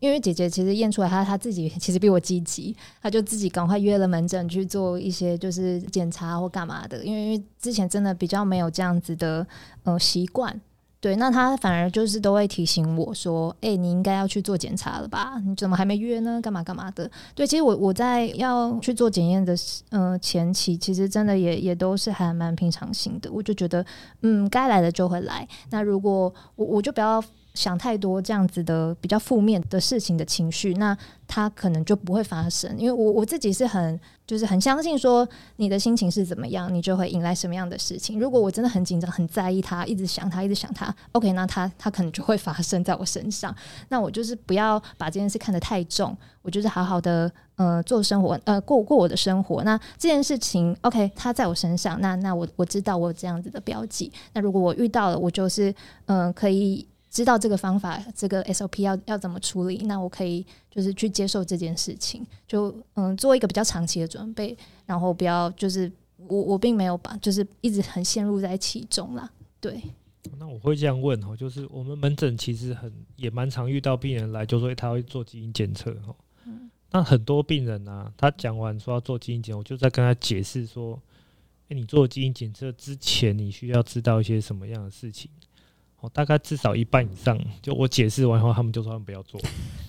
[0.00, 9.46] 因为姐姐其实验出来她她自己其实比我积极，她就自己赶快约了门诊去做一些就是检查或干嘛的，因为因为之前真的比较没有这样子的
[9.84, 10.60] 呃习惯。
[11.00, 15.40] 对，那他反而就是都会提醒我说：“哎、你应该要去做检查了吧？
[15.46, 16.40] 你怎么还没约呢？
[16.42, 19.54] 干嘛干嘛的？”对，其实我我在要去做检验的
[19.90, 23.30] 嗯前期，其实真的也也都是还蛮平常心的。
[23.30, 23.86] 我就觉得，
[24.22, 25.46] 嗯，该来的就会来。
[25.70, 27.22] 那如果我我就不要
[27.58, 32.72] 想太多这样子的比较负面的事情的情绪，那它可能就不会发生。
[32.78, 38.20] 因为我我自己是很就是很相信说，你的心情是怎么样，你就会迎来什么样的事情。
[38.20, 43.52] 如果我真的很紧张、很在意它，一直想它，一直想它，OK，那它它可能就会发生在我身上。
[43.88, 49.64] 那我就是不要把这件事看得太重，我就是好好的呃做生活，呃过过我的生活。
[49.64, 54.12] 那这件事情 OK，它在我身上，那那我我知道我有这样子的标记。
[54.32, 55.74] 那如果我遇到了，我就是
[56.06, 56.86] 嗯、可以。
[57.10, 69.30] 知道这个方法，这个 SOP 要要怎么处理，那我可以就是去接受这件事情，就嗯做一个比较长期的准备，然后不要就是我我并没有把就是一直很陷入在其中啦。
[69.60, 69.80] 对。
[70.38, 76.14] 那我会这样问哦，就是我们门诊其实很也蛮常遇到病人来，就说他会做基因检测哈。
[76.44, 76.70] 嗯。
[76.90, 80.92] 那很多病人呢、啊，他讲完说要做基因检测，我就在跟他解释说，
[81.68, 85.30] 诶、欸，你做基因检测之前，你需要知道一些什么样的事情？
[86.00, 89.40] 哦，大概至少一半以上，就我解释完以后，他们就说他们不要做。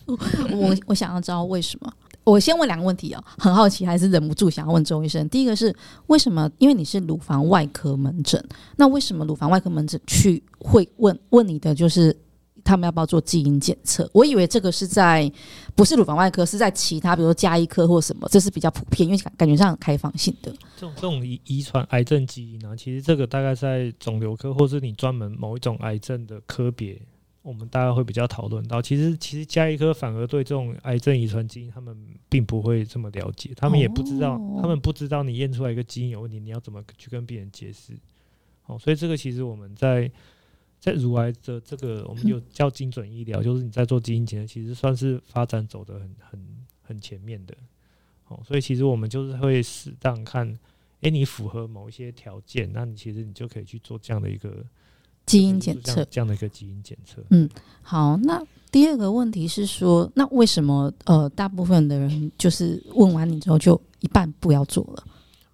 [0.51, 1.93] 我我想要知道为什么？
[2.23, 5.27] 我先问两个问题哦，很好奇，还是忍不住想要问周医生。
[5.29, 5.75] 第一个是
[6.07, 6.49] 为什么？
[6.57, 8.43] 因为你是乳房外科门诊，
[8.75, 12.15] 那为什么乳房外科门诊去会问问你的就是？
[12.63, 14.09] 他们要不要做基因检测？
[14.13, 15.31] 我以为这个是在
[15.75, 20.51] 不是乳房外科，是在其他，比如说加医科或什么，这是比较普遍，因为感觉上开放性的。
[20.75, 27.01] 这种这种遗遗传癌症基因呢、啊，其实这个大概在肿瘤科，或是你专门某一种癌症的科别，
[27.41, 28.81] 我们大概会比较讨论到。
[28.81, 31.95] 其实其实加医科反而对这种癌症遗传基因，他们
[32.27, 37.93] 并不会这么了解，他们也不知道，哦、他们不知道你验出来一个基因有问题，你要怎么去跟病人解释。
[38.65, 40.11] 哦，所以这个其实我们在。
[40.79, 46.47] 在乳癌的这个，我们有叫精准医疗，就是你在做基因检测，其实算是发展走得很很
[46.81, 47.53] 很前面的。
[48.29, 50.57] 哦，所以其实我们就是会适当看，
[51.01, 54.63] 诶，你符合某一些条件，那你其实你就可以去做这样的一个
[55.25, 57.21] 基因检测，这样的一个基因检测。
[57.31, 57.49] 嗯，
[57.81, 65.03] 好，那第二个问题是说，那为什么呃，大部分的人就是问完你之后就一半不要做了？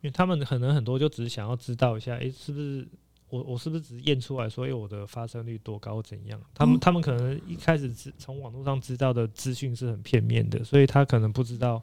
[0.01, 2.87] 因为他们可能很多就只是想要知道一下，诶，是不是？
[3.29, 6.39] 我我是不是只是验出来说，哎，我的发生率多高怎样？
[6.53, 11.81] 他们他们可能一开始只从网络上知道的资讯是很片面的，所以他可能不知道，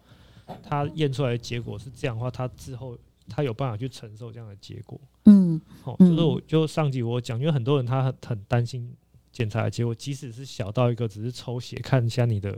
[0.62, 2.96] 他验出来的结果是这样的话，他之后
[3.28, 5.00] 他有办法去承受这样的结果。
[5.24, 8.94] 嗯，好，就是我就上集我讲，因为很多人他很很担心
[9.32, 12.56] 检查的结果，即使是小到一个只是抽血看一下你的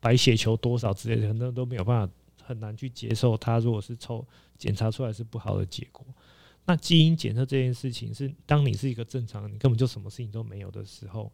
[0.00, 3.36] 白血球多少之类的，很多人都没有办法很难去接受。
[3.36, 4.26] 他如果是抽
[4.58, 6.04] 检查出来是不好的结果。
[6.66, 11.30] 那基因检测这件事情是，当你是一个正常人，你根本就什么事情都没有的时候，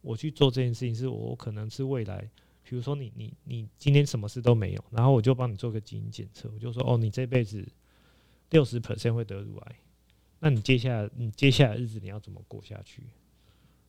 [0.00, 2.26] 我去做这件事情，是我可能是未来，
[2.62, 7.62] 比如说你你你今天什么事都没有，然后我就帮你做个基因检测，我就说哦，你这辈子
[8.48, 9.76] 六十 percent 会得乳癌，
[10.40, 13.02] 那你接下来你接下来日子你要怎么过下去？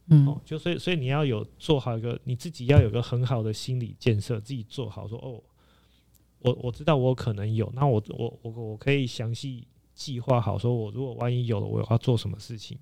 [0.07, 5.41] 嗯，哦，就所以所以你要有做好一个你自己要有个很好的心理建设，自己做好说哦，
[6.39, 9.65] 我我知道我可能有，那我我我我可以详细。
[9.95, 12.77] 计划好，说我如果万一有了，我要做什么事情？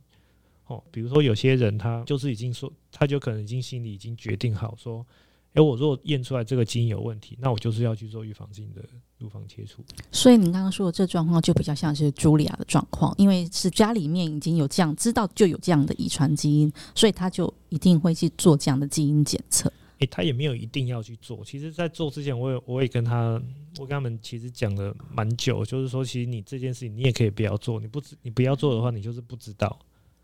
[0.68, 5.06] 哦，比如说有些人他就是已经说，他就可能已经心里已经决定好，说，
[5.54, 8.82] 诶，我如果验出来这个基因有问题，那我就是要去做预防性的
[9.18, 9.84] 乳房切除。
[10.12, 19.70] 所以您刚刚说的这状况就比较像是茱莉亚的状况，因为是家里面已经有这样知道就有这样的遗传基因，所以他就一定会去做这样的基因检测。
[20.02, 21.46] 诶、欸，他也没有一定要去做。
[21.46, 23.40] 其实，在做之前，我也我也跟他，
[23.78, 27.80] 我跟他们其实讲了蛮久，就是说，其实你这件事情，你也可以不要做。
[27.80, 29.80] 你不知，你不要做的话，你就是不知道。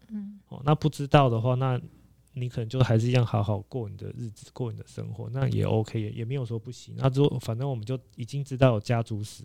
[0.10, 0.40] 嗯。
[0.50, 1.80] 哦，那不知道的话，那
[2.34, 6.96] 你可能就还是一样好好过你的日子，过你的生活，那也 OK，也也没有说不行。
[6.98, 9.44] 那之后，反正我们就已经知道有家族史，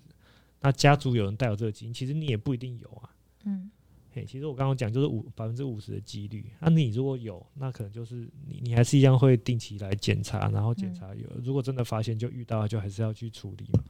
[0.61, 3.11] 那家族有人带有这个基因，其实你也不一定有啊。
[3.45, 3.71] 嗯。
[4.15, 13.83] 嘿，其实我刚刚讲就是五百分之五十的几率，那你如果有，那可能就是你你还是一样会定期来检查，然后检查有，如果真的发现就遇到，就还是要去处理嘛。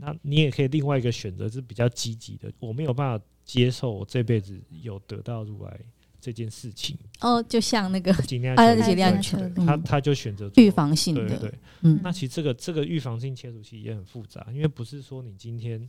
[0.00, 5.80] 那你也可以另外一个选择是比较积极的，我没有办法接受我这辈子有得到乳癌
[6.20, 6.96] 这件事情。
[7.20, 9.20] 哦，就像那个尽量尽量
[9.66, 15.86] 他他就选择预防性的，对对，嗯，那其实这个这个预防性切除其实也很复杂，因为不是说你今天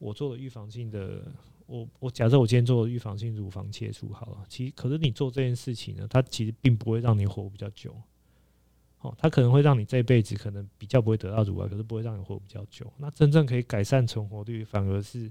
[0.00, 1.24] 我做了预防性的。
[1.70, 7.94] 我我假设我今天做预防性乳房切除好了，其实可是你做这件事情呢，它其实并不会让你活比较久，
[8.98, 12.92] 哦，它可能会让你这辈子可能比较不会得到乳癌，可是不会让你活比较久。
[12.96, 15.30] 那真正可以改善存活率，反而是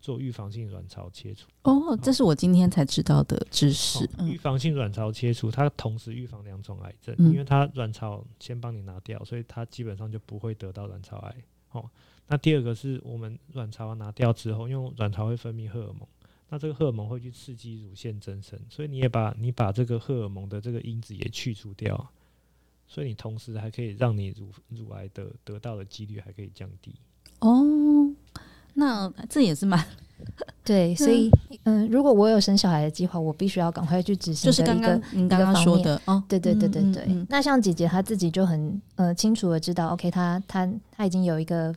[0.00, 1.48] 做预防性卵巢切除。
[1.62, 4.08] 哦，这是我今天才知道的知识。
[4.20, 11.34] 预防性卵巢切除，它同时预防两种癌症，因为它卵巢先帮你拿掉，所以它基本上就不会得到卵巢癌。
[11.72, 11.90] 哦。
[12.28, 16.08] 那第二个是我们卵巢拿掉之后，因为卵巢会分泌荷尔蒙，
[16.48, 22.08] 那这个荷尔蒙会去刺激乳腺增生，所以你也把你把这个荷尔蒙的这个因子也去除掉，
[22.86, 26.94] 所以你同时还可以让你乳乳癌的得到的几率还可以降低。
[27.40, 28.10] 哦，
[28.72, 29.84] 那这也是蛮
[30.64, 31.28] 对，所以
[31.64, 34.50] 嗯、呃，如果我有生小孩的计划，我必须要赶快去执行。
[34.50, 37.02] 就是刚刚您刚刚说的哦，对对对对对。
[37.02, 41.74] 嗯嗯嗯、那像姐姐她自己就很呃清楚的知道，OK，她她她已经有一个。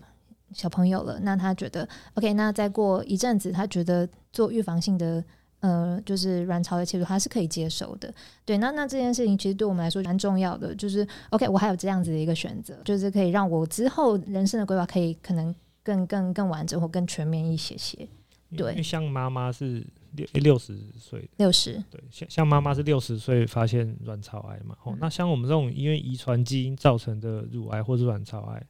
[0.56, 5.22] 小朋友了，那他觉得 OK，那再过一阵子，他觉得做预防性的
[5.60, 8.14] 呃，就是卵巢的切除，他是可以接受的。
[8.46, 18.08] 对，那那这件事情其实对我们来说蛮重要的，就是 OK，我还有这样子的一个选择，就是可以让我之后人生的规划可以可能更更更完整或更全面一些些。
[18.56, 28.64] 对，因为像妈妈是六六十岁，六十对，像像妈妈是六十岁发现卵巢癌嘛，哦、嗯，那像我们这种因为遗传基因造成的乳癌或者卵巢癌。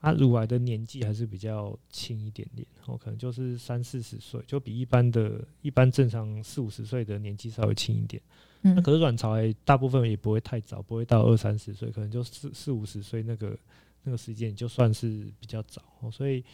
[0.00, 8.22] 他、啊、乳癌的年纪还是比较轻一点点，哦，可能就是三四十岁，就比一般的、一般正常四五十岁的年纪稍微轻一点。
[8.62, 13.58] 嗯，那可是卵巢癌大部分也不会太早，不会到二三十岁，可能就四四五十岁那个
[14.04, 15.82] 那个时间就算是比较早。
[16.00, 16.44] 哦，所以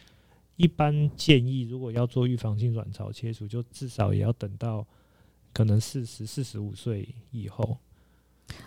[0.57, 4.87] 一般建议，如果要做预防性卵巢切除，就至少也要等到
[5.53, 7.77] 可能四十四十五岁以后。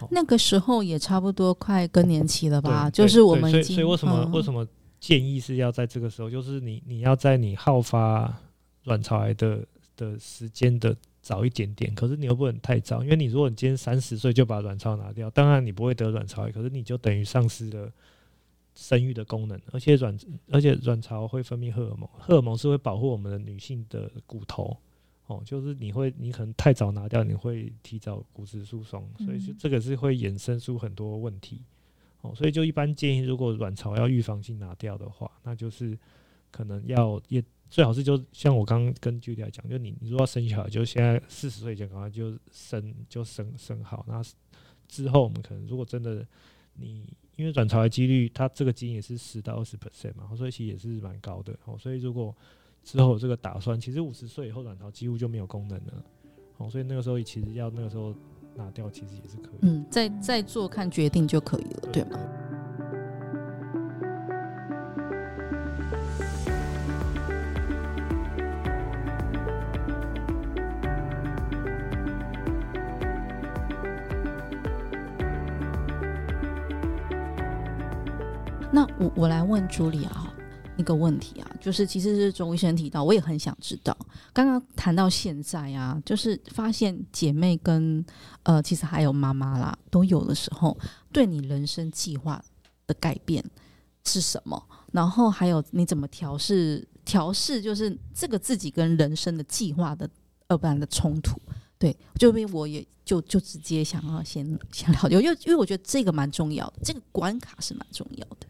[0.10, 2.90] 那个时候也差不多快更年期了吧？
[2.90, 4.68] 就是我们所以所以为什么、嗯、为什么
[5.00, 6.30] 建议是要在这个时候？
[6.30, 8.36] 就是你你要在你好发
[8.84, 17.92] 卵巢癌的的时间的早一点点，可是你又不能太早，因为你如果你今天三十岁就把卵巢拿掉，当然你不会得卵巢癌，可是你就等于丧失了
[18.76, 20.18] 生育的功能，而且卵
[20.52, 24.76] 而且卵巢会分泌荷尔蒙，荷尔蒙是会保护我们的女性的骨头。
[25.28, 31.64] 哦，就是你会，你可能太早拿掉，你会提早骨质疏松，所以就这个是会衍生出很多问题。
[32.22, 35.98] 哦，所以就一般建议，如果卵巢要预防性拿掉的话，那就是
[36.50, 44.24] 可能要也最好是就像我刚刚跟 Julia 讲，就你你如果要生小孩，就现在四十岁以前赶快就生就生生好，那
[44.88, 46.26] 之后我们可能如果真的
[46.76, 51.54] 你因为卵巢的几率，它这个基因也是十到二十 percent 嘛，所以其实也是蛮高的。
[51.66, 52.36] 哦，所以如果
[52.88, 56.06] 之后这个打算，其实五十岁以后卵巢几乎就没有功能了，
[56.56, 58.16] 哦，所以那个时候其实要那个时候
[58.56, 59.60] 拿掉，其实也是可以。
[59.64, 62.18] 嗯，再再做看决定就可以了，对吗？
[78.72, 80.27] 那我我来问朱莉亚。
[80.78, 83.96] 一个问题啊，就是其实是周医生提到，我也很想知道。
[84.32, 88.04] 刚刚谈到现在啊，就是发现姐妹跟
[88.44, 90.78] 呃，其实还有妈妈啦，都有的时候，
[91.12, 92.44] 对你人生计划
[92.86, 93.44] 的改变
[94.06, 94.62] 是什么？
[94.94, 100.10] 然后还有你怎么调试调试，就是这个自己跟人生的计划的
[100.48, 101.40] 呃不然的冲突。
[101.80, 108.48] 对，就因为我也就就直接想要先先了解，因为因为我觉得这个蛮重要的，这个关卡是蛮重要的。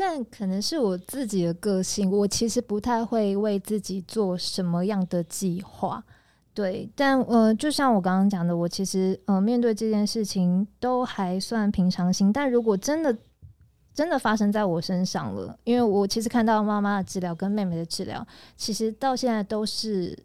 [0.00, 6.04] 但可能是我自己的个性，我其实不太会为自己做什么样的计划，
[6.54, 6.88] 对。
[6.94, 12.32] 但呃，就像我刚刚讲的，我其实呃面对这件事情都还算平常心。
[12.32, 13.16] 但如果真的
[13.92, 18.24] 真的发生在我身上了，因为我其实看到妈妈的治疗跟妹妹的治疗，
[18.56, 20.16] 其实到现在都是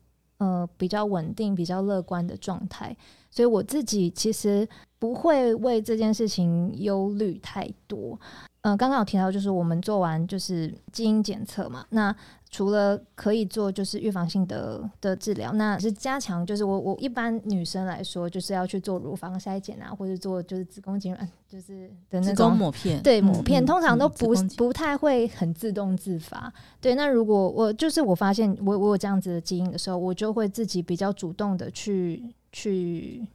[0.44, 2.96] 呃比较稳定、比较乐观的状态，
[3.32, 4.68] 所以我自己其实
[5.00, 8.20] 不会为这件事情忧虑太多。
[8.62, 11.86] 嗯、刚刚有提到，就是我们做完就是基因检测嘛。
[11.90, 12.16] 那
[12.54, 23.02] 除了可以做就是预防性的的治疗，那是加强，就是我我一般女生来说，就是要去做乳房筛检啊，或者做就是子宫颈软，就是的那种抹片。
[23.02, 26.54] 对，抹片、嗯、通常都不、嗯、不太会很自动自发。
[26.80, 33.28] 对，那如果我就是我发现我我有这样子的基因的时候，我就会自己比较主动的去去。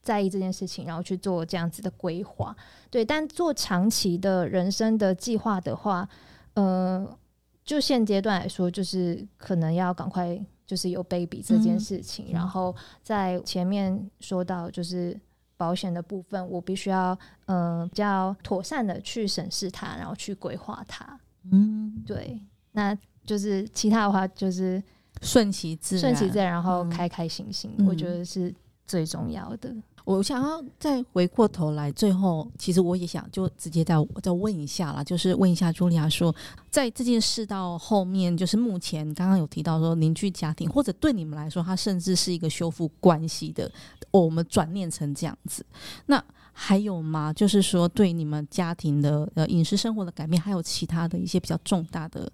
[0.00, 2.56] 在意这件事情，然后去做这样子的规划，
[2.88, 3.04] 对。
[3.04, 6.08] 但做长期的人生的计划的话，
[6.54, 7.06] 呃，
[7.68, 15.14] 就现阶段来说，就是可能要赶快就是有 baby 这件事情，嗯、然后在前面说到就是
[15.54, 21.20] 保险的部分，我必须要呃比较妥善的去审视它，然后去规划它。
[21.52, 22.40] 嗯，对。
[22.72, 24.82] 那就是其他的话就是
[25.20, 28.54] 顺其自然，顺其自然，然后开开心心，嗯、我觉得是
[28.86, 29.76] 最重要的。
[30.08, 36.34] 我想要再回过头来，最后其实我也想就直接再再问一下啦，就是问一下茱莉亚说，
[36.70, 43.70] 在这件事到后面，就是目前刚刚有提到说凝聚家庭，或者对你们来说，它甚至是一个修复关系的，
[44.10, 45.62] 我们转念成这样子。
[46.06, 47.30] 那还有吗？
[47.30, 52.32] 就是说对你们家庭的呃饮食生活的改变，还有其他的一些比较重大的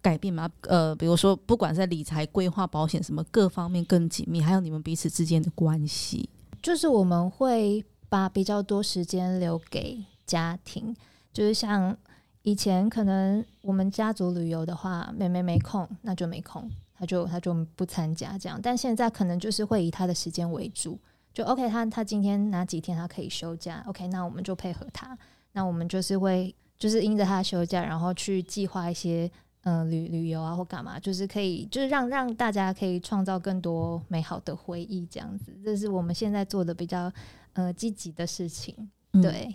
[0.00, 0.48] 改变吗？
[0.60, 6.30] 呃，比如说，不管在理财、规划、保险什么各方面更紧密，还有你们彼此之间的关系，
[6.62, 10.94] 就是我们会把比较多时间留给家庭，
[11.32, 11.96] 就是像
[12.42, 18.60] 以前可能我们家族旅游的话，妹妹没空，那就没空，他就他就不参加这样。
[18.62, 20.98] 但现在可能就是会以他的时间为主，
[21.32, 25.16] 就 OK，他他今天哪几天他可以休假，OK，那我们就配合他，
[25.52, 26.54] 那我们就是会。
[26.78, 29.28] 就是因着他休假，然后去计划一些
[29.68, 37.12] 嗯、呃、旅旅游啊或干嘛，就是可以就是让让大家可以创造更多美好的回忆，这样子，这是我们现在做的比较
[37.52, 38.74] 呃积极的事情。
[39.20, 39.54] 对，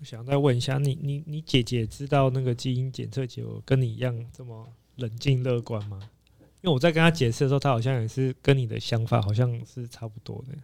[0.00, 5.98] 我想再问一下，你你你姐姐知道那个基因检测结果跟你一样这么冷静乐观吗？
[6.62, 10.54] 因为我在跟她解释的时候，她好像也是跟你的想法好像是差不多的。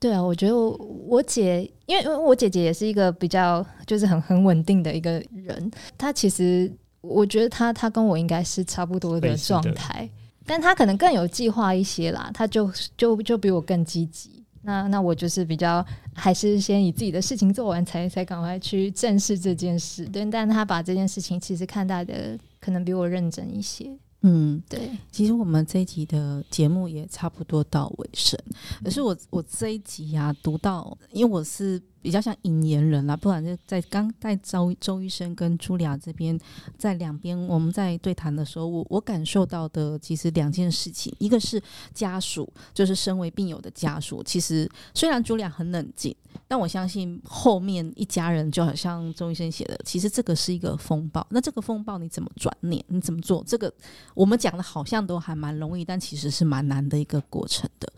[0.00, 0.70] 对啊，我觉得我，
[1.06, 6.72] 我姐，因为因为我姐姐也是一个比较就是很很稳定的一个人，她其实
[7.08, 10.08] 我觉得他他跟我应该是差不多的状态，
[10.44, 14.44] 但他可能更有计划一些啦，他就就就比我更积极。
[14.62, 15.84] 那那我就是比较
[16.14, 23.90] 还是先以自己的事情做完才才赶快去正视这件事，对，但他把这件事情其实看待的可能比我认真一些。
[24.22, 28.38] 嗯，对，其实我们这一集的节目也差不多到尾声，
[28.84, 31.80] 可是我我这一集呀、啊，读到，因为我是。
[32.00, 36.38] 比较像引言人啦，不管是在刚在周周医生跟茱莉亚这边，
[36.76, 41.60] 在两边我们在对谈的时候，我我感受到的其实两件事情，一个是
[41.92, 46.14] 家属，就是身为病友的家属，其实虽然茱莉亚很冷静，
[46.46, 51.26] 但我相信后面一家人就好像周医生写的，其实这个是一个风暴。
[51.30, 52.82] 那这个风暴你怎么转念？
[52.86, 53.42] 你怎么做？
[53.44, 53.72] 这个
[54.14, 57.92] 我们讲的好像都还蛮容易，但其实是蛮难的一个过程的。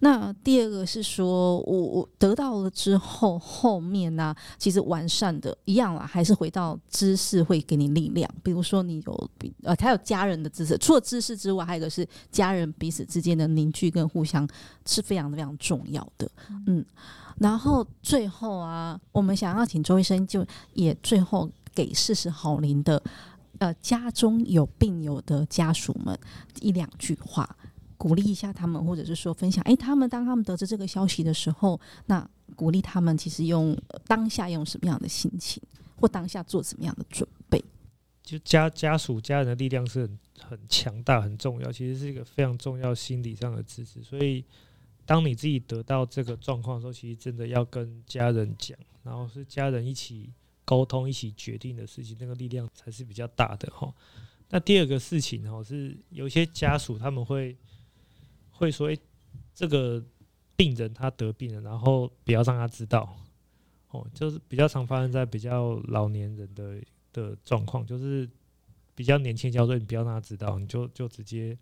[0.00, 3.43] 那第二个是说我我得到了之后。
[3.46, 8.28] 后面呢、啊，其实完善的一样啦，还是回到知识会给你力量。
[8.42, 9.30] 比如说你有
[9.64, 14.48] 呃，他有家人的知识，除了知识之外，还有一个是家人彼此之间的凝聚跟互相
[14.86, 16.30] 是非常非常重要的。
[16.66, 16.82] 嗯，
[17.36, 23.02] 然后最后啊，我们想要请周医生就也最后给四十好龄的
[23.58, 26.18] 呃家中有病友的家属们
[26.60, 27.56] 一两句话，
[27.98, 32.26] 鼓励一下他们，或者是说分享，哎，他们当他们得知这个消息的时候，那。
[32.54, 33.76] 鼓励他们，其实用
[34.06, 35.62] 当下用什么样的心情，
[35.96, 37.62] 或当下做什么样的准备，
[38.22, 44.02] 就家家属家人的力量是很很强大、很重要，其实是一个非常重要心理上的支持。
[44.02, 44.44] 所以，
[45.04, 50.32] 当你自己得到这个状况的时候，其实真的要跟家人讲，然后是家人一起
[50.64, 53.92] 沟通、一起决定的事情，那个力量才是比较大的哈。
[54.50, 57.56] 那第二个事情哈，是有些家属他们会
[58.50, 58.98] 会说，诶，
[59.54, 60.04] 这个。
[60.56, 63.16] 病人他得病了，然后不要让他知道，
[63.90, 66.80] 哦，就是比较常发生在比较老年人的
[67.12, 68.28] 的状况，就是
[68.94, 71.56] 比较年轻，交对你不要让他知道，你就就直接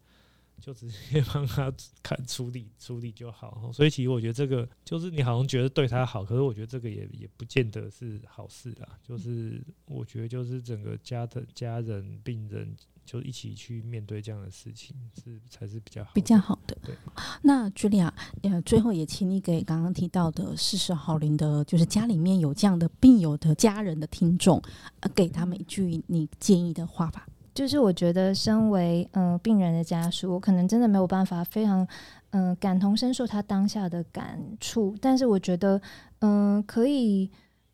[0.63, 1.71] 就直接帮他
[2.03, 3.71] 看处理处理就好。
[3.75, 8.89] 所以其实我觉得这个就是你好像觉得对他好，可是我觉得这个也也不见得是好事啦。
[9.03, 12.75] 就是我觉得就是整个家的家人病人。
[13.05, 16.79] 就一起去面对这样的事情，是才是比较好比较好的。
[16.85, 16.95] 对，
[17.43, 24.63] 那茱莉亚，呃，最后也请你给刚刚提到的四十好龄的，就是家里面有这样的病友的家人的听众，
[25.01, 27.27] 呃，给他们一句你建议的话吧。
[27.55, 31.87] 就是我觉得，身为嗯、病人的家属，我可能真的没有办法非常
[32.31, 35.81] 嗯、感同身受他当下的感触，但是我觉得
[36.21, 37.31] 嗯、可以，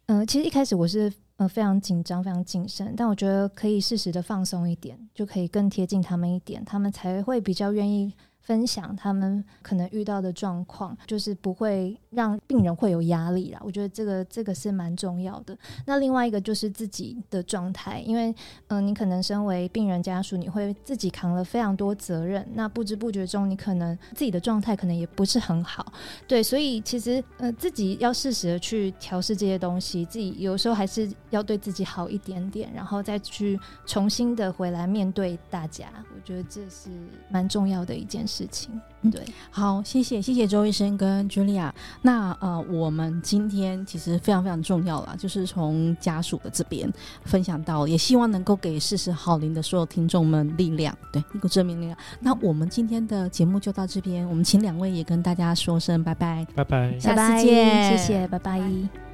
[0.07, 1.12] 嗯、其实一开始我是。
[1.39, 8.12] 呃，非常紧张，非常谨慎，但我觉得可以适时的放松一点，就可以更贴近他们一点，他们才会比较愿意。
[8.49, 13.61] 分享他们可能遇到的状况，就是不会让病人会有压力啦。
[13.62, 15.55] 我觉得这个这个是蛮重要的。
[15.84, 18.34] 那另外一个就是自己的状态，因为
[18.68, 25.92] 嗯、你可能身为病人家属，你会自己扛了非常多责任，那不知不觉中你可能自己的状态可能也不是很好。
[26.26, 35.86] 对，所以其实呃自己要适时的去调试这些东西，自己有时候还是要对自己好一点点，然后再去重新的回来面对大家。
[36.16, 36.88] 我觉得这是
[37.28, 38.38] 蛮重要的一件事。
[38.39, 38.70] 事情
[39.11, 41.74] 对，好，谢谢谢谢周医生跟茱莉亚。
[42.03, 46.93] 那呃，我们今天其实非常非常重要了，就是从家属的这边
[47.24, 51.97] 分享到，也希望能够给四十好龄的所有听众们力量，对，一个正面力量。
[52.20, 58.59] 那我们今天的节目就到这边，我们请两位也跟大家说声拜拜，拜拜，下次见，谢谢，拜拜。
[58.59, 59.07] 拜拜。